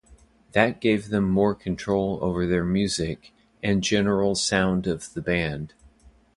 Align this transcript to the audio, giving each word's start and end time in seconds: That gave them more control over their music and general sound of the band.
That 0.53 0.81
gave 0.81 1.09
them 1.09 1.29
more 1.29 1.53
control 1.53 2.17
over 2.23 2.47
their 2.47 2.65
music 2.65 3.31
and 3.61 3.83
general 3.83 4.33
sound 4.33 4.87
of 4.87 5.13
the 5.13 5.21
band. 5.21 5.75